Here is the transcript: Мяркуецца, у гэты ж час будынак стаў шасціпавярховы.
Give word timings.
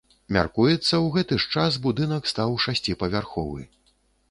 Мяркуецца, 0.35 0.99
у 1.07 1.11
гэты 1.17 1.33
ж 1.43 1.51
час 1.57 1.77
будынак 1.85 2.23
стаў 2.33 2.59
шасціпавярховы. 2.67 3.71